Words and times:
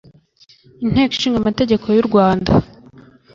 Inteko 0.83 1.13
Ishinga 1.15 1.37
Amategeko 1.39 1.85
y’ 1.95 1.99
u 2.01 2.05
Rwanda 2.09 2.51